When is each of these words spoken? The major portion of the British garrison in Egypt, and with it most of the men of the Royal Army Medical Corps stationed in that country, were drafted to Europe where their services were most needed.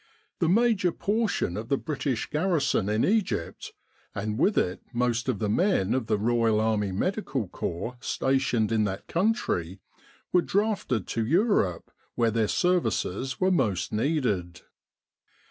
The 0.39 0.49
major 0.49 0.91
portion 0.91 1.55
of 1.55 1.69
the 1.69 1.77
British 1.77 2.25
garrison 2.27 2.89
in 2.89 3.05
Egypt, 3.05 3.71
and 4.15 4.39
with 4.39 4.57
it 4.57 4.81
most 4.91 5.29
of 5.29 5.37
the 5.37 5.47
men 5.47 5.93
of 5.93 6.07
the 6.07 6.17
Royal 6.17 6.59
Army 6.59 6.91
Medical 6.91 7.47
Corps 7.47 7.97
stationed 7.99 8.71
in 8.71 8.83
that 8.85 9.05
country, 9.05 9.79
were 10.33 10.41
drafted 10.41 11.05
to 11.09 11.23
Europe 11.23 11.91
where 12.15 12.31
their 12.31 12.47
services 12.47 13.39
were 13.39 13.51
most 13.51 13.93
needed. 13.93 14.61